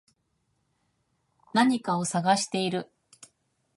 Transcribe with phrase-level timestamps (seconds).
[1.53, 2.89] 何かを探している